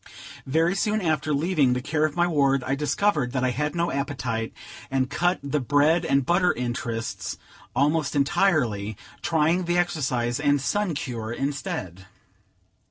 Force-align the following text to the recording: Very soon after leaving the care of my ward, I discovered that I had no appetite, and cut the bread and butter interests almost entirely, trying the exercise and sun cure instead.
Very 0.47 0.73
soon 0.73 0.99
after 0.99 1.31
leaving 1.31 1.73
the 1.73 1.79
care 1.83 2.05
of 2.05 2.15
my 2.15 2.25
ward, 2.25 2.63
I 2.63 2.73
discovered 2.73 3.33
that 3.33 3.43
I 3.43 3.51
had 3.51 3.75
no 3.75 3.91
appetite, 3.91 4.51
and 4.89 5.11
cut 5.11 5.37
the 5.43 5.59
bread 5.59 6.05
and 6.05 6.25
butter 6.25 6.51
interests 6.51 7.37
almost 7.75 8.15
entirely, 8.15 8.97
trying 9.21 9.65
the 9.65 9.77
exercise 9.77 10.39
and 10.39 10.59
sun 10.59 10.95
cure 10.95 11.31
instead. 11.31 12.07